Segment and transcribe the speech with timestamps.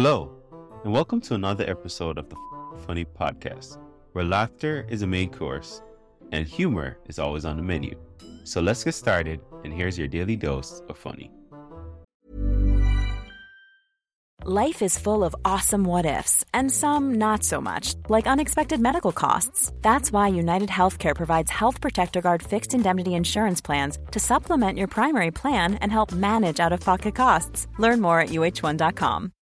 [0.00, 0.30] Hello,
[0.84, 2.36] and welcome to another episode of the
[2.86, 3.78] Funny Podcast,
[4.12, 5.82] where laughter is a main course
[6.30, 7.98] and humor is always on the menu.
[8.44, 11.32] So let's get started, and here's your daily dose of funny.
[14.44, 19.10] Life is full of awesome what ifs, and some not so much, like unexpected medical
[19.10, 19.72] costs.
[19.82, 24.86] That's why United Healthcare provides Health Protector Guard fixed indemnity insurance plans to supplement your
[24.86, 27.66] primary plan and help manage out of pocket costs.
[27.78, 29.32] Learn more at uhone.com.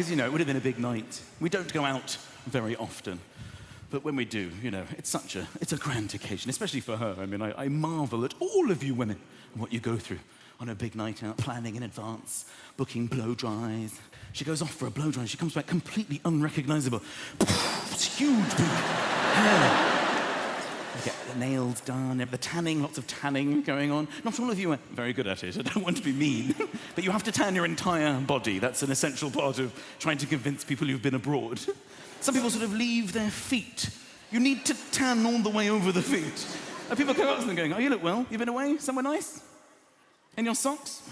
[0.00, 1.20] Because you know, it would have been a big night.
[1.40, 3.20] We don't go out very often.
[3.90, 6.96] But when we do, you know, it's such a, it's a grand occasion, especially for
[6.96, 7.14] her.
[7.20, 9.20] I mean, I, I marvel at all of you women
[9.52, 10.20] and what you go through
[10.58, 12.46] on a big night out, planning in advance,
[12.78, 14.00] booking blow dries.
[14.32, 15.24] She goes off for a blow dry.
[15.24, 17.02] And she comes back completely unrecognizable.
[17.38, 19.99] It's huge, big hair.
[21.04, 24.08] Get the nails done, the tanning, lots of tanning going on.
[24.24, 25.56] Not all of you are very good at it.
[25.56, 26.54] I don't want to be mean.
[26.94, 28.58] but you have to tan your entire body.
[28.58, 31.60] That's an essential part of trying to convince people you've been abroad.
[32.20, 33.88] Some people sort of leave their feet.
[34.30, 36.46] You need to tan all the way over the feet.
[36.88, 38.26] And people come up to them going, Oh, you look well.
[38.28, 38.76] You've been away?
[38.78, 39.42] Somewhere nice?
[40.36, 41.02] In your socks?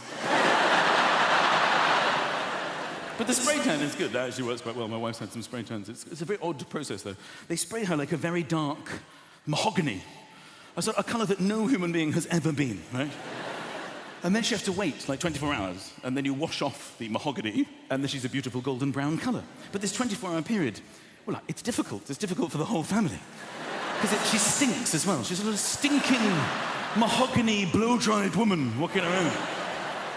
[3.17, 4.13] But the spray tan is good.
[4.13, 4.87] That actually works quite well.
[4.87, 5.89] My wife's had some spray tans.
[5.89, 7.17] It's, it's a very odd process, though.
[7.49, 8.89] They spray her like a very dark
[9.49, 10.03] mahogany,
[10.77, 13.11] a, sort of, a color that no human being has ever been, right?
[14.23, 17.09] And then she has to wait like 24 hours, and then you wash off the
[17.09, 19.43] mahogany, and then she's a beautiful golden brown color.
[19.73, 20.81] But this 24 hour period,
[21.27, 22.09] well, it's difficult.
[22.11, 23.19] It's difficult for the whole family.
[24.01, 25.25] Because she stinks as well.
[25.25, 26.23] She's a little stinking
[26.97, 29.37] mahogany blow dried woman walking around.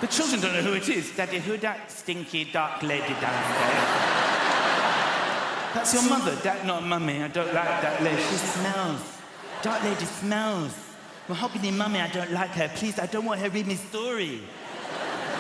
[0.02, 1.16] The children don't know who it is.
[1.16, 4.22] Daddy, who that stinky dark lady downstairs?
[5.74, 6.36] That's your mother.
[6.38, 7.24] That not mummy.
[7.24, 8.22] I don't like that lady.
[8.22, 9.21] She smells.
[9.62, 10.76] Dark lady smells.
[11.28, 12.70] Mahogany mummy, I don't like her.
[12.76, 14.42] Please, I don't want her to read me story.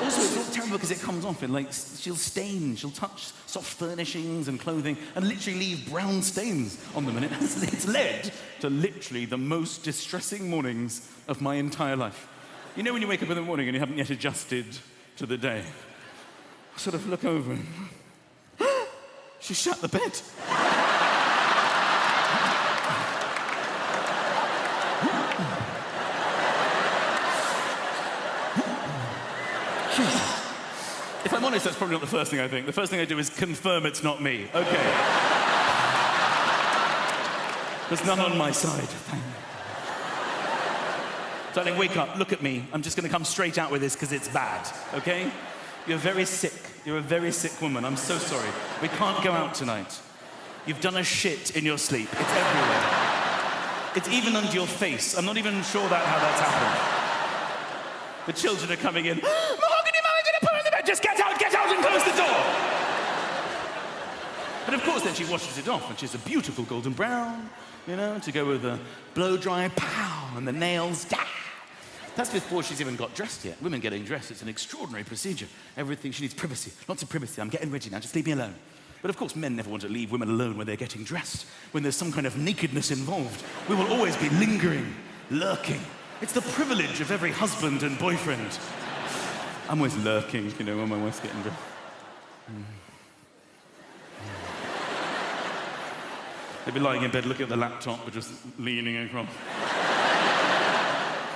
[0.04, 3.74] Also, it's all terrible because it comes off and like she'll stain, she'll touch soft
[3.74, 7.18] furnishings and clothing and literally leave brown stains on them.
[7.18, 12.28] And it has, it's led to literally the most distressing mornings of my entire life.
[12.76, 14.66] You know when you wake up in the morning and you haven't yet adjusted
[15.18, 15.64] to the day?
[16.76, 17.66] I sort of look over and
[19.40, 20.20] she shut the bed.
[31.52, 32.66] Honest, that's probably not the first thing I think.
[32.66, 34.48] The first thing I do is confirm it's not me.
[34.56, 34.84] Okay.
[37.90, 38.88] There's none on my side.
[41.54, 42.66] Darling, wake up, look at me.
[42.72, 45.30] I'm just going to come straight out with this because it's bad, okay?
[45.88, 46.54] You're very sick.
[46.86, 47.84] You're a very sick woman.
[47.84, 48.50] I'm so sorry.
[48.82, 50.00] We can't go out tonight.
[50.66, 52.08] You've done a shit in your sleep.
[52.14, 53.12] It's everywhere.
[53.98, 55.18] It's even under your face.
[55.18, 56.92] I'm not even sure that how that's happened.
[58.28, 59.18] The children are coming in.
[59.22, 60.86] Mahogany Mama did a poo in the bed.
[60.86, 61.11] Just get
[61.70, 62.44] and close the door.
[64.66, 67.50] But of course, then she washes it off, and she's a beautiful golden brown,
[67.88, 68.80] you know, to go with the
[69.14, 71.18] blow dry, pow, and the nails, da.
[72.16, 73.62] That's before she's even got dressed yet.
[73.62, 75.48] Women getting dressed, it's an extraordinary procedure.
[75.78, 77.41] Everything, she needs privacy, lots of privacy.
[77.41, 78.56] I'm getting ready now, just leave me alone.
[79.02, 81.47] But of course, men never want to leave women alone when they're getting dressed.
[81.72, 84.94] When there's some kind of nakedness involved, we will always be lingering,
[85.32, 85.82] lurking.
[86.22, 88.59] It's the privilege of every husband and boyfriend.
[89.72, 91.58] I'm always lurking, you know, when my wife's getting dressed.
[96.66, 99.29] They'd be lying in bed looking at the laptop, but just leaning across.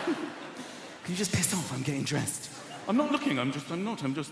[0.04, 0.16] Can
[1.08, 1.72] you just piss off?
[1.74, 2.52] I'm getting dressed.
[2.90, 4.32] I'm not looking, I'm just, I'm not, I'm just.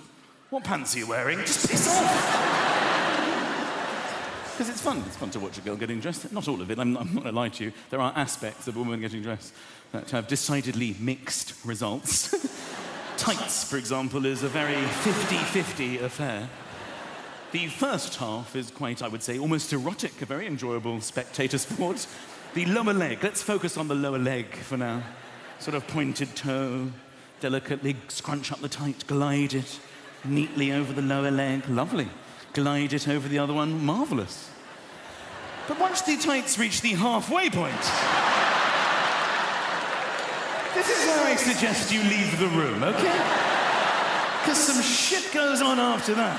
[0.50, 1.40] What pants are you wearing?
[1.40, 2.74] Just piss off!
[4.52, 5.02] Because it's fun.
[5.08, 6.30] It's fun to watch a girl getting dressed.
[6.34, 7.72] Not all of it, I'm, I'm not going to lie to you.
[7.90, 9.54] There are aspects of a woman getting dressed
[9.94, 12.73] that have decidedly mixed results.
[13.18, 16.50] Tights, for example, is a very 50 50 affair.
[17.52, 22.08] The first half is quite, I would say, almost erotic, a very enjoyable spectator sport.
[22.56, 25.04] The lower leg, let's focus on the lower leg for now.
[25.60, 26.92] Sort of pointed toe,
[27.40, 29.80] delicately scrunch up the tight, glide it
[30.26, 32.08] neatly over the lower leg, lovely.
[32.54, 34.50] Glide it over the other one, marvelous.
[35.68, 37.82] But once the tights reach the halfway point,
[40.74, 43.18] this is where I suggest you leave the room, okay?
[44.42, 46.38] Because some shit goes on after that.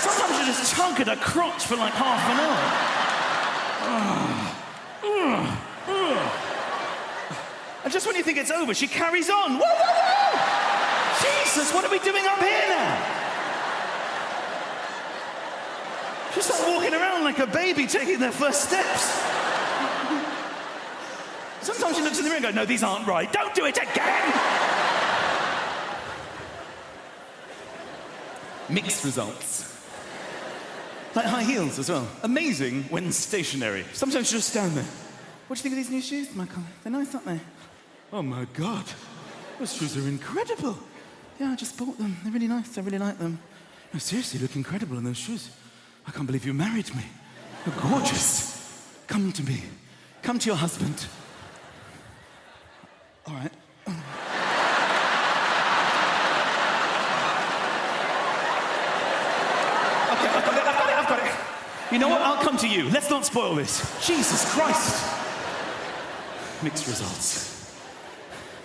[0.00, 2.86] Sometimes you just tug at a crotch for like half an hour.
[7.82, 9.58] And just when you think it's over, she carries on.
[9.58, 11.44] Whoa, whoa, whoa!
[11.44, 13.29] Jesus, what are we doing up here now?
[16.40, 19.20] She's like walking around like a baby taking their first steps.
[21.60, 23.30] Sometimes she looks in the mirror and goes, No, these aren't right.
[23.30, 24.32] Don't do it again.
[28.70, 29.66] Mixed results.
[31.14, 32.08] Like high heels as well.
[32.22, 33.84] Amazing when stationary.
[33.92, 34.84] Sometimes you just stand there.
[35.48, 36.62] What do you think of these new shoes, Michael?
[36.82, 37.40] They're nice, aren't they?
[38.12, 38.84] Oh my God.
[39.58, 40.78] Those shoes are incredible.
[41.38, 42.16] Yeah, I just bought them.
[42.22, 42.78] They're really nice.
[42.78, 43.38] I really like them.
[43.92, 45.50] No, seriously, look incredible in those shoes.
[46.06, 47.04] I can't believe you married me.
[47.66, 48.94] You're gorgeous.
[49.06, 49.62] Come to me.
[50.22, 51.06] Come to your husband.
[53.26, 53.52] All right.
[61.90, 62.22] You know what?
[62.22, 62.88] I'll come to you.
[62.90, 64.06] Let's not spoil this.
[64.06, 65.04] Jesus Christ.
[66.62, 67.74] Mixed results.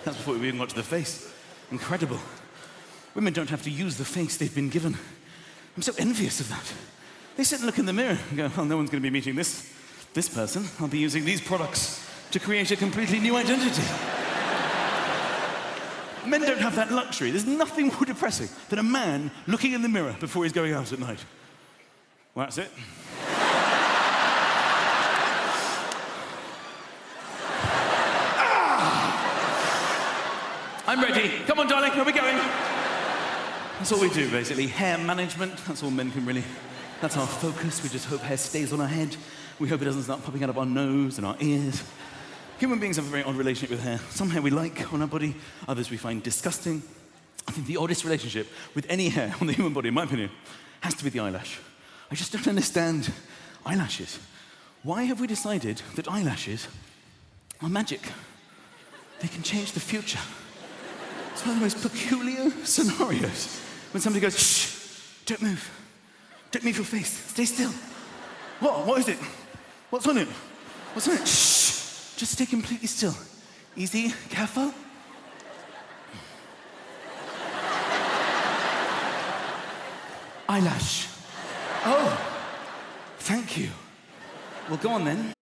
[0.04, 1.32] That's before we even got to the face.
[1.72, 2.20] Incredible.
[3.16, 4.96] Women don't have to use the face they've been given.
[5.76, 6.72] I'm so envious of that.
[7.36, 9.12] They sit and look in the mirror and go, well, no one's going to be
[9.12, 9.70] meeting this,
[10.14, 10.64] this person.
[10.80, 13.82] I'll be using these products to create a completely new identity.
[16.26, 17.30] Men don't have that luxury.
[17.30, 20.92] There's nothing more depressing than a man looking in the mirror before he's going out
[20.92, 21.24] at night.
[22.34, 22.70] Well, that's it.
[28.38, 28.96] Ah!
[30.86, 31.30] I'm ready.
[31.46, 32.38] Come on, darling, where are we going?
[33.78, 34.66] That's all we do, basically.
[34.66, 36.44] Hair management, that's all men can really.
[37.00, 37.82] That's our focus.
[37.82, 39.16] We just hope hair stays on our head.
[39.58, 41.82] We hope it doesn't start popping out of our nose and our ears.
[42.58, 43.98] Human beings have a very odd relationship with hair.
[44.10, 45.34] Some hair we like on our body,
[45.68, 46.82] others we find disgusting.
[47.46, 50.30] I think the oddest relationship with any hair on the human body, in my opinion,
[50.80, 51.58] has to be the eyelash.
[52.10, 53.12] I just don't understand
[53.64, 54.18] eyelashes.
[54.82, 56.66] Why have we decided that eyelashes
[57.60, 58.00] are magic?
[59.20, 60.20] They can change the future.
[61.32, 63.60] It's one of the most peculiar scenarios
[63.92, 65.70] when somebody goes, shh, don't move.
[66.56, 67.10] Don't move your face.
[67.32, 67.70] Stay still.
[68.60, 68.86] What?
[68.86, 69.18] What is it?
[69.90, 70.26] What's on it?
[70.94, 71.28] What's on it?
[71.28, 72.16] Shh.
[72.16, 73.14] Just stay completely still.
[73.76, 74.72] Easy, careful.
[80.48, 81.08] Eyelash.
[81.84, 82.18] Oh,
[83.18, 83.68] thank you.
[84.70, 85.34] Well, go on then.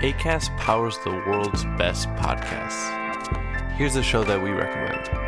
[0.00, 2.94] ACAST powers the world's best podcasts.
[3.72, 5.27] Here's a show that we recommend.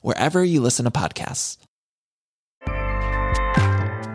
[0.00, 1.58] wherever you listen to podcasts.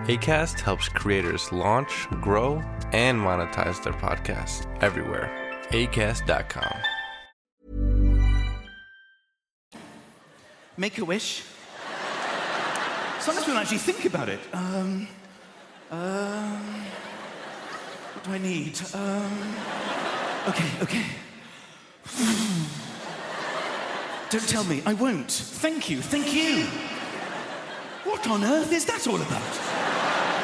[0.08, 5.30] ACAST helps creators launch, grow, and monetize their podcasts everywhere.
[5.72, 6.78] ACAST.com.
[10.78, 11.44] Make a wish.
[13.20, 14.40] Sometimes we don't actually think about it.
[14.54, 15.08] Um,
[15.92, 16.86] um,
[18.14, 18.80] what do I need?
[18.94, 19.56] Um,
[20.48, 21.06] okay, okay.
[24.30, 24.82] Don't tell me.
[24.86, 25.32] I won't.
[25.32, 26.02] Thank you.
[26.02, 26.66] Thank you.
[28.04, 29.56] What on earth is that all about?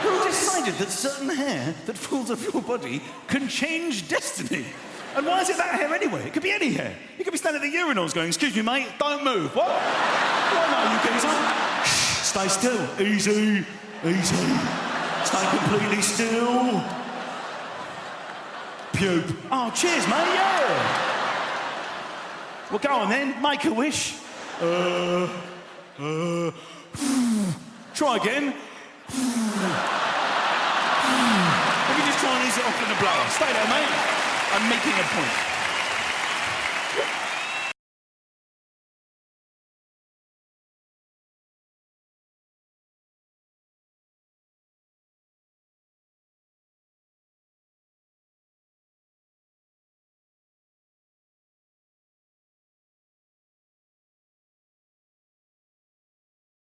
[0.03, 4.65] Who decided that certain hair that falls off your body can change destiny?
[5.15, 6.25] And why is it that hair anyway?
[6.25, 6.95] It could be any hair.
[7.17, 9.55] You could be standing at the urinals going, excuse me, mate, don't move.
[9.55, 9.67] What?
[9.67, 11.27] Why not, you geezer?
[11.83, 13.01] Shh, stay still.
[13.01, 13.65] Easy,
[14.05, 14.57] easy.
[15.23, 16.83] Stay completely still.
[18.93, 19.35] Puke.
[19.51, 21.02] Oh, cheers, mate, yeah.
[22.73, 24.15] Well, go on then, make a wish.
[24.59, 25.29] Uh,
[25.99, 26.51] uh,
[27.93, 28.45] try again.
[28.45, 28.55] Let
[31.99, 33.29] me just try and ease it off in the blower.
[33.29, 33.93] Stay there, mate.
[34.53, 35.52] I'm making a point.